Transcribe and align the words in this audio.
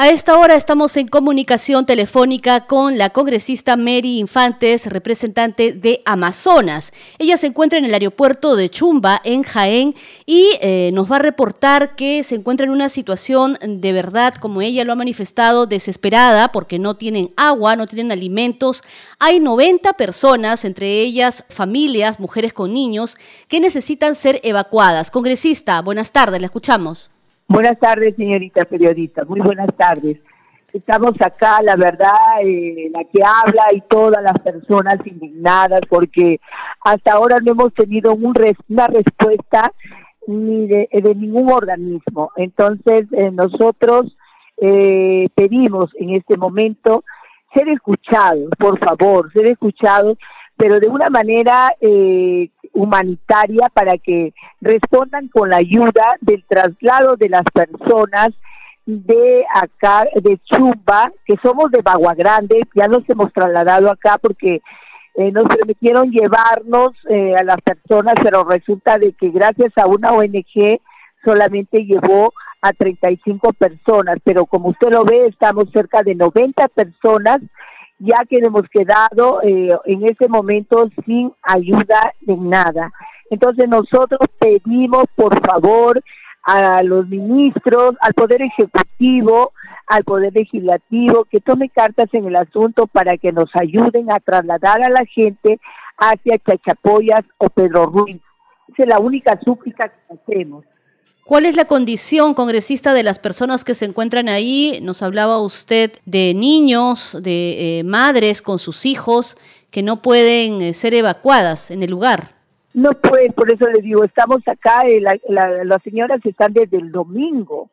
A 0.00 0.10
esta 0.10 0.38
hora 0.38 0.54
estamos 0.54 0.96
en 0.96 1.08
comunicación 1.08 1.84
telefónica 1.84 2.66
con 2.66 2.98
la 2.98 3.10
congresista 3.10 3.76
Mary 3.76 4.20
Infantes, 4.20 4.86
representante 4.86 5.72
de 5.72 6.02
Amazonas. 6.04 6.92
Ella 7.18 7.36
se 7.36 7.48
encuentra 7.48 7.80
en 7.80 7.84
el 7.84 7.92
aeropuerto 7.92 8.54
de 8.54 8.68
Chumba, 8.68 9.20
en 9.24 9.42
Jaén, 9.42 9.96
y 10.24 10.50
eh, 10.60 10.92
nos 10.94 11.10
va 11.10 11.16
a 11.16 11.18
reportar 11.18 11.96
que 11.96 12.22
se 12.22 12.36
encuentra 12.36 12.64
en 12.64 12.70
una 12.70 12.90
situación 12.90 13.58
de 13.60 13.92
verdad, 13.92 14.36
como 14.36 14.62
ella 14.62 14.84
lo 14.84 14.92
ha 14.92 14.94
manifestado, 14.94 15.66
desesperada 15.66 16.52
porque 16.52 16.78
no 16.78 16.94
tienen 16.94 17.32
agua, 17.36 17.74
no 17.74 17.88
tienen 17.88 18.12
alimentos. 18.12 18.84
Hay 19.18 19.40
90 19.40 19.94
personas, 19.94 20.64
entre 20.64 21.00
ellas 21.00 21.42
familias, 21.48 22.20
mujeres 22.20 22.52
con 22.52 22.72
niños, 22.72 23.16
que 23.48 23.58
necesitan 23.58 24.14
ser 24.14 24.38
evacuadas. 24.44 25.10
Congresista, 25.10 25.82
buenas 25.82 26.12
tardes, 26.12 26.40
la 26.40 26.46
escuchamos. 26.46 27.10
Buenas 27.50 27.78
tardes, 27.78 28.14
señorita 28.14 28.66
periodista. 28.66 29.24
Muy 29.24 29.40
buenas 29.40 29.74
tardes. 29.74 30.22
Estamos 30.70 31.14
acá, 31.18 31.62
la 31.62 31.76
verdad, 31.76 32.12
eh, 32.42 32.90
la 32.92 33.02
que 33.04 33.22
habla 33.24 33.72
y 33.72 33.80
todas 33.80 34.22
las 34.22 34.38
personas 34.40 34.98
indignadas, 35.06 35.80
porque 35.88 36.40
hasta 36.82 37.12
ahora 37.12 37.38
no 37.42 37.52
hemos 37.52 37.72
tenido 37.72 38.12
un 38.12 38.34
una 38.68 38.86
respuesta 38.88 39.72
ni 40.26 40.66
de, 40.66 40.88
ningún 41.16 41.50
organismo. 41.50 42.32
Entonces, 42.36 43.06
eh, 43.12 43.30
nosotros 43.30 44.14
eh, 44.58 45.30
pedimos 45.34 45.90
en 45.94 46.10
este 46.10 46.36
momento 46.36 47.02
ser 47.54 47.66
escuchados, 47.70 48.50
por 48.58 48.78
favor, 48.78 49.32
ser 49.32 49.46
escuchados, 49.46 50.18
pero 50.54 50.80
de 50.80 50.88
una 50.88 51.08
manera 51.08 51.72
eh, 51.80 52.50
humanitaria 52.78 53.68
para 53.74 53.98
que 53.98 54.32
respondan 54.60 55.28
con 55.28 55.50
la 55.50 55.56
ayuda 55.56 56.16
del 56.20 56.44
traslado 56.48 57.16
de 57.16 57.28
las 57.28 57.42
personas 57.52 58.28
de 58.86 59.44
acá, 59.52 60.06
de 60.14 60.38
Chumba, 60.44 61.12
que 61.26 61.34
somos 61.42 61.70
de 61.70 61.82
Bagua 61.82 62.14
Grande, 62.14 62.62
ya 62.74 62.86
nos 62.86 63.02
hemos 63.08 63.32
trasladado 63.32 63.90
acá 63.90 64.16
porque 64.18 64.62
eh, 65.14 65.32
nos 65.32 65.44
permitieron 65.44 66.10
llevarnos 66.10 66.92
eh, 67.10 67.34
a 67.36 67.42
las 67.42 67.58
personas, 67.60 68.14
pero 68.22 68.44
resulta 68.44 68.96
de 68.96 69.12
que 69.12 69.30
gracias 69.30 69.72
a 69.76 69.86
una 69.86 70.12
ONG 70.12 70.80
solamente 71.24 71.84
llevó 71.84 72.32
a 72.62 72.72
35 72.72 73.52
personas, 73.54 74.18
pero 74.22 74.46
como 74.46 74.68
usted 74.68 74.90
lo 74.90 75.04
ve, 75.04 75.26
estamos 75.26 75.64
cerca 75.72 76.02
de 76.02 76.14
90 76.14 76.68
personas 76.68 77.38
ya 77.98 78.24
que 78.28 78.38
hemos 78.38 78.62
quedado 78.68 79.42
eh, 79.42 79.70
en 79.86 80.04
ese 80.04 80.28
momento 80.28 80.88
sin 81.04 81.32
ayuda 81.42 82.14
de 82.20 82.36
nada. 82.36 82.92
Entonces 83.30 83.68
nosotros 83.68 84.20
pedimos, 84.38 85.04
por 85.14 85.38
favor, 85.46 86.02
a 86.42 86.82
los 86.82 87.06
ministros, 87.08 87.94
al 88.00 88.14
Poder 88.14 88.40
Ejecutivo, 88.42 89.52
al 89.86 90.04
Poder 90.04 90.32
Legislativo, 90.32 91.24
que 91.24 91.40
tome 91.40 91.68
cartas 91.68 92.08
en 92.12 92.26
el 92.26 92.36
asunto 92.36 92.86
para 92.86 93.18
que 93.18 93.32
nos 93.32 93.50
ayuden 93.54 94.10
a 94.10 94.18
trasladar 94.18 94.82
a 94.82 94.88
la 94.88 95.04
gente 95.04 95.58
hacia 95.98 96.38
Chachapoyas 96.38 97.22
o 97.38 97.50
Pedro 97.50 97.86
Ruiz. 97.86 98.20
Esa 98.68 98.82
es 98.82 98.88
la 98.88 98.98
única 98.98 99.38
súplica 99.44 99.88
que 99.88 100.14
hacemos. 100.14 100.64
¿Cuál 101.28 101.44
es 101.44 101.56
la 101.56 101.66
condición, 101.66 102.32
congresista, 102.32 102.94
de 102.94 103.02
las 103.02 103.18
personas 103.18 103.62
que 103.62 103.74
se 103.74 103.84
encuentran 103.84 104.30
ahí? 104.30 104.80
Nos 104.82 105.02
hablaba 105.02 105.42
usted 105.42 105.90
de 106.06 106.32
niños, 106.32 107.18
de 107.22 107.80
eh, 107.80 107.84
madres 107.84 108.40
con 108.40 108.58
sus 108.58 108.86
hijos 108.86 109.36
que 109.70 109.82
no 109.82 110.00
pueden 110.00 110.62
eh, 110.62 110.72
ser 110.72 110.94
evacuadas 110.94 111.70
en 111.70 111.82
el 111.82 111.90
lugar. 111.90 112.28
No 112.72 112.92
pues, 112.92 113.30
por 113.34 113.52
eso 113.52 113.68
le 113.68 113.82
digo, 113.82 114.04
estamos 114.04 114.38
acá, 114.46 114.84
eh, 114.86 115.02
las 115.02 115.82
señoras 115.82 116.24
están 116.24 116.54
desde 116.54 116.78
el 116.78 116.90
domingo, 116.90 117.68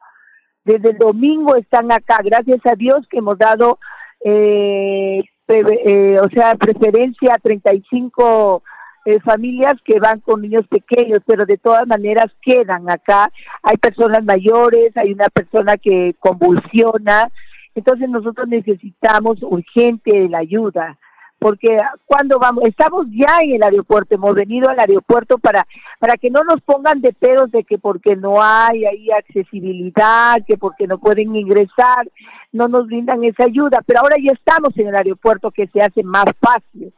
desde 0.66 0.90
el 0.90 0.98
domingo 0.98 1.56
están 1.56 1.94
acá, 1.94 2.18
gracias 2.26 2.60
a 2.66 2.76
Dios 2.76 3.08
que 3.10 3.20
hemos 3.20 3.38
dado, 3.38 3.80
o 4.20 6.30
sea, 6.34 6.56
preferencia 6.56 7.36
a 7.36 7.40
35 7.40 8.64
eh, 9.06 9.20
familias 9.22 9.76
que 9.84 10.00
van 10.00 10.20
con 10.20 10.42
niños 10.42 10.68
pequeños, 10.68 11.20
pero 11.26 11.46
de 11.46 11.58
todas 11.58 11.88
maneras 11.88 12.28
quedan 12.42 12.90
acá. 12.90 13.32
Hay 13.64 13.78
personas 13.78 14.24
mayores, 14.24 14.96
hay 14.98 15.14
una 15.14 15.30
persona 15.30 15.78
que 15.78 16.16
convulsiona, 16.20 17.32
entonces 17.76 18.10
nosotros 18.10 18.48
necesitamos 18.48 19.38
urgente 19.42 20.28
la 20.30 20.40
ayuda 20.40 20.98
porque 21.40 21.78
cuando 22.06 22.40
vamos, 22.40 22.64
estamos 22.66 23.06
ya 23.12 23.38
en 23.44 23.56
el 23.56 23.64
aeropuerto, 23.64 24.16
hemos 24.16 24.34
venido 24.34 24.70
al 24.70 24.80
aeropuerto 24.80 25.38
para, 25.38 25.68
para 26.00 26.18
que 26.18 26.30
no 26.30 26.44
nos 26.44 26.62
pongan 26.62 27.02
de 27.02 27.14
pedos 27.14 27.52
de 27.52 27.64
que 27.64 27.78
porque 27.78 28.16
no 28.16 28.42
hay 28.42 28.86
ahí 28.86 29.12
accesibilidad, 29.12 30.38
que 30.48 30.58
porque 30.58 30.88
no 30.88 30.98
pueden 30.98 31.36
ingresar, 31.36 32.08
no 32.52 32.68
nos 32.68 32.88
brindan 32.88 33.24
esa 33.24 33.44
ayuda, 33.44 33.82
pero 33.86 34.00
ahora 34.00 34.16
ya 34.20 34.32
estamos 34.32 34.76
en 34.78 34.88
el 34.88 34.96
aeropuerto 34.96 35.52
que 35.52 35.68
se 35.68 35.82
hace 35.82 36.04
más 36.04 36.26
fácil 36.40 36.92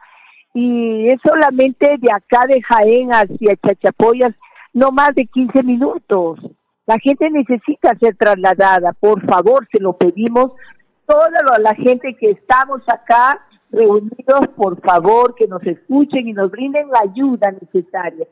y 0.60 1.10
es 1.10 1.20
solamente 1.24 1.98
de 2.00 2.12
acá 2.12 2.48
de 2.48 2.60
Jaén 2.64 3.12
hacia 3.12 3.56
Chachapoyas, 3.58 4.34
no 4.74 4.90
más 4.92 5.14
de 5.14 5.28
15 5.28 5.62
minutos. 5.62 6.40
La 6.88 6.98
gente 6.98 7.30
necesita 7.30 7.96
ser 8.00 8.16
trasladada, 8.16 8.94
por 8.94 9.24
favor, 9.30 9.68
se 9.72 9.80
lo 9.80 9.94
pedimos. 9.94 10.54
Toda 11.06 11.30
la 11.60 11.76
gente 11.76 12.16
que 12.20 12.32
estamos 12.32 12.82
acá 12.88 13.40
reunidos, 13.70 14.48
por 14.56 14.82
favor, 14.82 15.36
que 15.36 15.46
nos 15.46 15.62
escuchen 15.62 16.28
y 16.28 16.34
nos 16.34 16.50
brinden 16.50 16.90
la 16.90 17.02
ayuda 17.02 17.52
necesaria. 17.52 18.26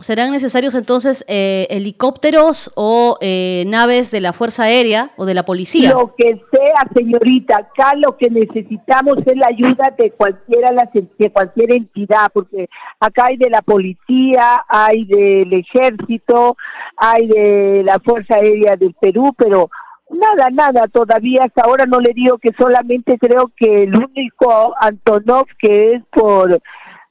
¿Serán 0.00 0.32
necesarios 0.32 0.74
entonces 0.74 1.24
eh, 1.28 1.66
helicópteros 1.70 2.70
o 2.74 3.16
eh, 3.22 3.64
naves 3.66 4.10
de 4.10 4.20
la 4.20 4.34
Fuerza 4.34 4.64
Aérea 4.64 5.12
o 5.16 5.24
de 5.24 5.32
la 5.32 5.44
policía? 5.44 5.92
Lo 5.92 6.14
que 6.14 6.38
sea, 6.52 6.86
señorita. 6.94 7.56
Acá 7.56 7.94
lo 7.96 8.18
que 8.18 8.28
necesitamos 8.28 9.16
es 9.24 9.34
la 9.34 9.46
ayuda 9.46 9.94
de 9.96 10.10
cualquiera 10.10 10.70
de 11.18 11.30
cualquier 11.30 11.72
entidad, 11.72 12.30
porque 12.34 12.68
acá 13.00 13.26
hay 13.26 13.38
de 13.38 13.48
la 13.48 13.62
policía, 13.62 14.62
hay 14.68 15.06
del 15.06 15.50
ejército, 15.54 16.58
hay 16.98 17.26
de 17.26 17.82
la 17.82 17.98
Fuerza 18.00 18.34
Aérea 18.34 18.76
del 18.76 18.94
Perú, 19.00 19.34
pero 19.38 19.70
nada, 20.10 20.50
nada. 20.50 20.86
Todavía 20.88 21.44
hasta 21.44 21.62
ahora 21.62 21.86
no 21.86 21.98
le 22.00 22.12
digo 22.12 22.36
que 22.36 22.50
solamente 22.58 23.16
creo 23.18 23.50
que 23.56 23.84
el 23.84 23.96
único 23.96 24.74
Antonov 24.78 25.46
que 25.58 25.94
es 25.94 26.02
por 26.12 26.60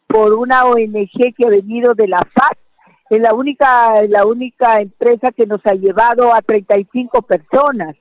por 0.08 0.34
una 0.34 0.66
ONG 0.66 1.34
que 1.36 1.46
ha 1.46 1.50
venido 1.50 1.94
de 1.94 2.08
la 2.08 2.20
FAC. 2.20 2.58
Es 3.10 3.20
la 3.20 3.34
única, 3.34 4.02
la 4.08 4.26
única 4.26 4.82
empresa 4.82 5.32
que 5.32 5.46
nos 5.46 5.62
ha 5.66 5.74
llevado 5.74 6.34
a 6.34 6.42
35 6.42 7.22
personas. 7.22 7.96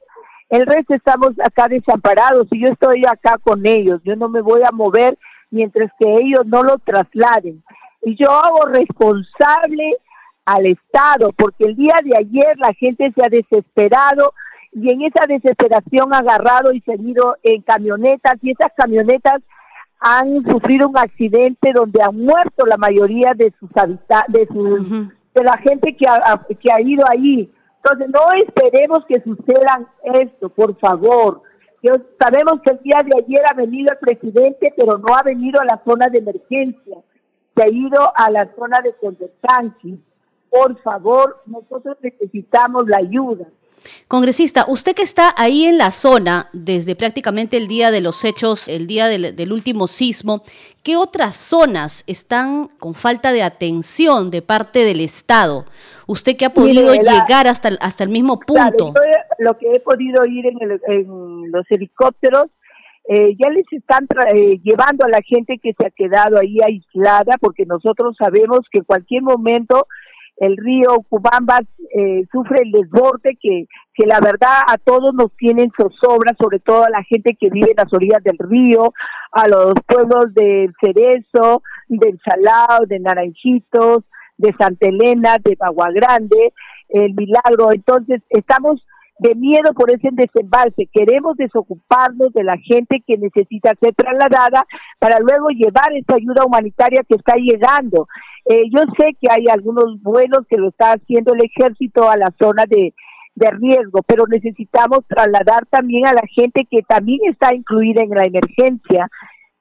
El 0.49 0.67
resto 0.67 0.95
estamos 0.95 1.31
acá 1.45 1.69
desamparados 1.69 2.47
y 2.51 2.65
yo 2.65 2.73
estoy 2.73 3.03
acá 3.07 3.39
con 3.39 3.67
ellos. 3.67 4.01
Yo 4.05 4.17
no 4.17 4.29
me 4.29 4.41
voy 4.41 4.63
a 4.63 4.73
mover 4.73 5.19
mientras 5.51 5.91
que 5.99 6.11
ellos 6.11 6.47
no 6.47 6.63
lo 6.63 6.79
trasladen. 6.79 7.63
Y 8.03 8.17
yo 8.17 8.31
hago 8.31 8.67
responsable 8.67 9.97
al 10.45 10.67
Estado, 10.67 11.33
porque 11.37 11.65
el 11.65 11.77
día 11.77 11.95
de 12.05 12.17
ayer 12.19 12.57
la 12.59 12.73
gente 12.75 13.13
se 13.15 13.25
ha 13.25 13.29
desesperado 13.29 14.35
y 14.73 14.93
en 14.93 15.03
esa 15.03 15.27
desesperación 15.27 16.13
ha 16.13 16.19
agarrado 16.19 16.73
y 16.73 16.81
seguido 16.81 17.37
en 17.43 17.63
camionetas 17.63 18.35
y 18.43 18.51
esas 18.51 18.73
camionetas 18.77 19.41
han 20.01 20.43
sufrido 20.45 20.89
un 20.89 20.99
accidente 20.99 21.73
donde 21.75 22.03
han 22.03 22.17
muerto 22.17 22.67
la 22.67 22.77
mayoría 22.77 23.33
de 23.35 23.53
sus 23.59 23.71
habitantes, 23.77 24.49
de, 24.49 25.09
de 25.35 25.45
la 25.45 25.57
gente 25.59 25.97
que 25.97 26.07
ha, 26.07 26.47
que 26.47 26.73
ha 26.73 26.81
ido 26.81 27.05
ahí. 27.09 27.51
Entonces, 27.77 28.09
no 28.09 28.21
esperemos 28.47 29.05
que 29.07 29.21
sucedan 29.21 29.87
esto, 30.03 30.49
por 30.49 30.79
favor. 30.79 31.43
sabemos 32.19 32.61
que 32.65 32.73
el 32.73 32.79
día 32.83 32.99
de 33.05 33.23
ayer 33.23 33.43
ha 33.51 33.55
venido 33.55 33.93
el 33.93 33.99
presidente, 33.99 34.73
pero 34.77 34.99
no 34.99 35.15
ha 35.15 35.23
venido 35.23 35.61
a 35.61 35.65
la 35.65 35.83
zona 35.85 36.09
de 36.09 36.19
emergencia. 36.19 36.99
Se 37.55 37.63
ha 37.63 37.69
ido 37.69 38.13
a 38.17 38.31
la 38.31 38.51
zona 38.57 38.81
de 38.81 38.95
Condorcanqui. 38.95 40.01
Por 40.51 40.81
favor, 40.83 41.43
nosotros 41.47 41.97
necesitamos 42.01 42.85
la 42.87 42.99
ayuda. 42.99 43.47
Congresista, 44.09 44.65
usted 44.69 44.95
que 44.95 45.03
está 45.03 45.35
ahí 45.37 45.65
en 45.65 45.79
la 45.79 45.91
zona 45.91 46.49
desde 46.53 46.97
prácticamente 46.97 47.57
el 47.57 47.69
día 47.69 47.91
de 47.91 48.01
los 48.01 48.25
hechos, 48.25 48.69
el 48.69 48.87
día 48.87 49.09
del, 49.09 49.53
último 49.53 49.87
sismo, 49.87 50.43
¿qué 50.83 50.97
otras 50.97 51.37
zonas 51.37 52.05
están 52.07 52.69
con 52.79 52.95
falta 52.95 53.33
de 53.33 53.43
atención 53.43 54.31
de 54.31 54.43
parte 54.43 54.81
del 54.81 55.01
Estado? 55.01 55.65
Usted 56.07 56.37
que 56.37 56.45
ha 56.45 56.51
podido 56.51 56.95
llegar 56.95 57.47
hasta, 57.47 57.69
el, 57.69 57.79
hasta 57.81 58.05
el 58.05 58.11
mismo 58.11 58.39
punto. 58.39 58.93
lo 59.39 59.57
que 59.59 59.73
he 59.73 59.81
podido 59.81 60.25
ir 60.27 60.47
en, 60.47 61.51
los 61.51 61.71
helicópteros, 61.71 62.47
eh, 63.09 63.37
ya 63.39 63.51
les 63.51 63.71
están 63.71 64.07
eh, 64.35 64.59
llevando 64.63 65.05
a 65.05 65.09
la 65.09 65.21
gente 65.21 65.59
que 65.63 65.75
se 65.75 65.87
ha 65.87 65.91
quedado 65.91 66.39
ahí 66.41 66.57
aislada, 66.65 67.37
porque 67.39 67.67
nosotros 67.67 68.17
sabemos 68.19 68.61
que 68.71 68.79
en 68.79 68.85
cualquier 68.85 69.23
momento 69.23 69.87
el 70.37 70.57
río 70.57 71.01
Cubamba 71.09 71.61
eh, 71.97 72.25
sufre 72.33 72.63
el 72.65 72.73
desborde 72.73 73.37
que, 73.41 73.67
que 73.95 74.07
la 74.07 74.21
verdad 74.21 74.63
a 74.67 74.79
todos 74.79 75.15
nos 75.15 75.33
tienen 75.37 75.71
zozobra, 75.77 76.35
sobre 76.41 76.59
todo 76.59 76.85
a 76.85 76.91
la 76.91 77.05
gente 77.05 77.37
que 77.39 77.51
vive 77.51 77.71
en 77.71 77.77
las 77.77 77.93
orillas 77.93 78.23
del 78.25 78.39
río, 78.39 78.93
a 79.33 79.49
los 79.49 79.75
pueblos 79.87 80.35
del 80.35 80.73
Cerezo, 80.81 81.63
del 81.89 82.19
Salao, 82.25 82.87
de 82.87 82.99
Naranjitos, 82.99 84.05
de 84.37 84.53
Santa 84.59 84.89
Elena, 84.89 85.37
de 85.43 85.57
Bagua 85.57 85.89
Grande, 85.93 86.53
el 86.89 87.15
Milagro. 87.15 87.73
Entonces, 87.73 88.21
estamos 88.31 88.85
de 89.19 89.35
miedo 89.35 89.73
por 89.75 89.91
ese 89.91 90.09
desembalse. 90.13 90.89
Queremos 90.93 91.37
desocuparnos 91.37 92.33
de 92.33 92.45
la 92.45 92.57
gente 92.59 93.03
que 93.07 93.17
necesita 93.17 93.73
ser 93.81 93.95
trasladada 93.95 94.67
para 94.99 95.19
luego 95.21 95.49
llevar 95.51 95.93
esta 95.95 96.17
ayuda 96.17 96.45
humanitaria 96.45 97.03
que 97.09 97.17
está 97.17 97.35
llegando. 97.37 98.09
Eh, 98.47 98.63
yo 98.75 98.83
sé 98.99 99.17
que 99.21 99.29
hay 99.31 99.47
algunos 99.51 100.03
vuelos 100.03 100.41
que 100.49 100.57
lo 100.57 100.69
está 100.69 100.93
haciendo 100.93 101.35
el 101.35 101.45
ejército 101.45 102.11
a 102.11 102.17
la 102.17 102.33
zona 102.39 102.65
de, 102.67 102.93
de 103.35 103.51
riesgo, 103.51 104.01
pero 104.07 104.27
necesitamos 104.27 105.01
trasladar 105.09 105.67
también 105.67 106.07
a 106.07 106.13
la 106.13 106.25
gente 106.35 106.67
que 106.71 106.83
también 106.83 107.21
está 107.31 107.55
incluida 107.55 108.03
en 108.03 108.11
la 108.11 108.25
emergencia. 108.25 109.09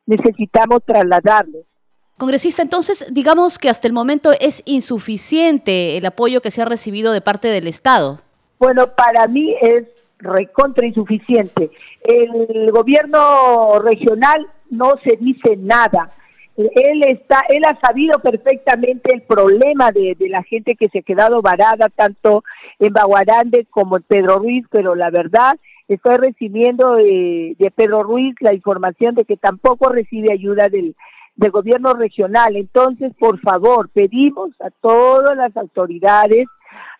Necesitamos 0.05 0.79
trasladarlos. 0.85 1.63
Congresista, 2.17 2.61
entonces 2.61 3.07
digamos 3.11 3.57
que 3.57 3.69
hasta 3.69 3.87
el 3.87 3.93
momento 3.93 4.31
es 4.39 4.61
insuficiente 4.65 5.97
el 5.97 6.05
apoyo 6.05 6.41
que 6.41 6.51
se 6.51 6.61
ha 6.61 6.65
recibido 6.65 7.11
de 7.11 7.21
parte 7.21 7.47
del 7.47 7.67
Estado. 7.67 8.21
Bueno, 8.63 8.87
para 8.95 9.27
mí 9.27 9.53
es 9.59 9.83
recontra 10.19 10.87
insuficiente. 10.87 11.69
El 12.01 12.71
gobierno 12.71 13.77
regional 13.79 14.47
no 14.69 14.93
se 15.03 15.17
dice 15.17 15.57
nada. 15.57 16.13
Él 16.55 17.03
está, 17.05 17.41
él 17.49 17.63
ha 17.65 17.77
sabido 17.85 18.19
perfectamente 18.19 19.13
el 19.13 19.23
problema 19.23 19.91
de, 19.91 20.15
la 20.29 20.43
gente 20.43 20.75
que 20.75 20.87
se 20.87 20.99
ha 20.99 21.01
quedado 21.01 21.41
varada 21.41 21.89
tanto 21.89 22.45
en 22.79 22.93
Baguarande 22.93 23.67
como 23.69 23.97
en 23.97 24.03
Pedro 24.03 24.37
Ruiz, 24.37 24.65
pero 24.71 24.95
la 24.95 25.09
verdad 25.09 25.59
estoy 25.89 26.15
recibiendo 26.15 26.95
de 26.95 27.73
Pedro 27.75 28.03
Ruiz 28.03 28.33
la 28.39 28.53
información 28.53 29.13
de 29.13 29.25
que 29.25 29.35
tampoco 29.35 29.89
recibe 29.89 30.31
ayuda 30.31 30.69
del, 30.69 30.95
del 31.35 31.51
gobierno 31.51 31.95
regional. 31.95 32.55
Entonces, 32.55 33.11
por 33.19 33.41
favor, 33.41 33.89
pedimos 33.89 34.51
a 34.61 34.69
todas 34.69 35.35
las 35.35 35.57
autoridades, 35.57 36.47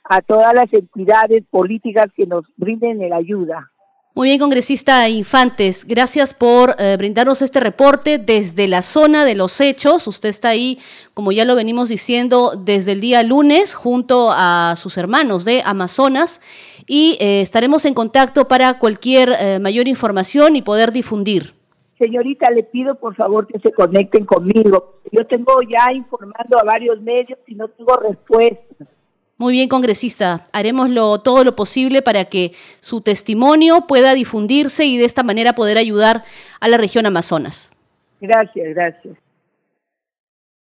a 0.04 0.22
todas 0.22 0.54
las 0.54 0.72
entidades 0.74 1.44
políticas 1.50 2.08
que 2.16 2.26
nos 2.26 2.46
brinden 2.58 3.08
la 3.10 3.18
ayuda. 3.18 3.70
Muy 4.16 4.28
bien, 4.28 4.40
congresista 4.40 5.10
Infantes, 5.10 5.86
gracias 5.88 6.36
por 6.36 6.76
eh, 6.78 6.98
brindarnos 6.98 7.42
este 7.42 7.60
reporte 7.60 8.20
desde 8.20 8.68
la 8.68 8.84
zona 8.84 9.26
de 9.26 9.34
los 9.34 9.60
hechos. 9.60 10.06
Usted 10.06 10.30
está 10.30 10.50
ahí, 10.50 10.78
como 11.16 11.32
ya 11.32 11.46
lo 11.46 11.56
venimos 11.56 11.90
diciendo, 11.90 12.52
desde 12.56 12.92
el 12.92 13.02
día 13.02 13.24
lunes 13.24 13.74
junto 13.74 14.30
a 14.32 14.76
sus 14.76 15.00
hermanos 15.00 15.46
de 15.46 15.64
Amazonas 15.66 16.42
y 16.86 17.18
eh, 17.20 17.42
estaremos 17.42 17.86
en 17.86 17.96
contacto 17.96 18.48
para 18.48 18.78
cualquier 18.78 19.30
eh, 19.40 19.58
mayor 19.60 19.88
información 19.88 20.56
y 20.56 20.62
poder 20.62 20.92
difundir. 20.92 21.56
Señorita, 21.98 22.52
le 22.52 22.62
pido 22.62 22.94
por 22.94 23.16
favor 23.16 23.48
que 23.48 23.58
se 23.62 23.72
conecten 23.72 24.26
conmigo. 24.26 25.00
Yo 25.12 25.26
tengo 25.26 25.60
ya 25.64 25.92
informando 25.92 26.60
a 26.60 26.64
varios 26.64 27.02
medios 27.02 27.40
y 27.48 27.56
no 27.56 27.68
tengo 27.68 27.96
respuesta. 27.98 28.86
Muy 29.38 29.54
bien, 29.54 29.68
congresista. 29.68 30.44
Haremos 30.54 30.92
todo 31.24 31.44
lo 31.44 31.56
posible 31.56 32.02
para 32.02 32.26
que 32.26 32.54
su 32.80 33.02
testimonio 33.02 33.88
pueda 33.88 34.14
difundirse 34.14 34.86
y 34.86 34.98
de 34.98 35.06
esta 35.06 35.24
manera 35.24 35.54
poder 35.54 35.78
ayudar 35.78 36.24
a 36.60 36.68
la 36.68 36.78
región 36.78 37.06
Amazonas. 37.06 37.72
Gracias, 38.22 38.70
gracias. 38.70 39.18